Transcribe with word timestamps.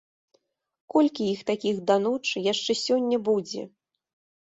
Колькі 0.93 1.27
іх 1.35 1.45
такіх 1.51 1.75
да 1.93 2.01
ночы 2.07 2.45
яшчэ 2.51 2.71
сёння 2.85 3.25
будзе! 3.33 3.73